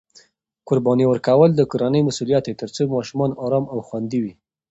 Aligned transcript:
قرباني 0.67 1.05
ورکول 1.07 1.49
د 1.55 1.61
کورنۍ 1.71 2.01
مسؤلیت 2.09 2.43
دی 2.47 2.53
ترڅو 2.61 2.83
ماشومان 2.95 3.31
ارام 3.43 3.65
او 3.73 3.77
خوندي 3.87 4.19
وي. 4.23 4.33